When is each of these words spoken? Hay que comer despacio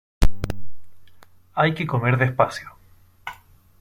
Hay 1.53 1.75
que 1.75 1.85
comer 1.85 2.17
despacio 2.17 2.69